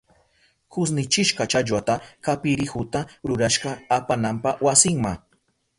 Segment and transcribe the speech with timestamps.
[0.73, 1.95] Kushnichishka challwata
[2.25, 5.11] kapirihuta rurashka apananpa wasinma.